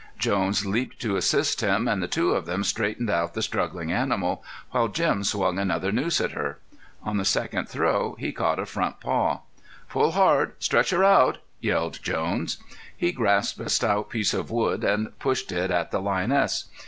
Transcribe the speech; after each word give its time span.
Jones 0.17 0.65
leaped 0.65 0.99
to 1.01 1.15
assist 1.15 1.61
him 1.61 1.87
and 1.87 2.01
the 2.01 2.07
two 2.07 2.31
of 2.31 2.47
them 2.47 2.63
straightened 2.63 3.11
out 3.11 3.35
the 3.35 3.41
struggling 3.43 3.91
animal, 3.91 4.43
while 4.71 4.87
Jim 4.87 5.23
swung 5.23 5.59
another 5.59 5.91
noose 5.91 6.19
at 6.19 6.31
her. 6.31 6.57
On 7.03 7.17
the 7.17 7.23
second 7.23 7.69
throw 7.69 8.15
he 8.17 8.31
caught 8.31 8.57
a 8.57 8.65
front 8.65 8.99
paw. 8.99 9.41
"Pull 9.91 10.13
hard! 10.13 10.53
Stretch 10.57 10.89
her 10.89 11.03
out!" 11.03 11.37
yelled 11.59 11.99
Jones. 12.01 12.57
He 12.97 13.11
grasped 13.11 13.59
a 13.59 13.69
stout 13.69 14.09
piece 14.09 14.33
of 14.33 14.49
wood 14.49 14.83
and 14.83 15.15
pushed 15.19 15.51
it 15.51 15.69
at 15.69 15.91
the 15.91 16.01
lioness. 16.01 16.65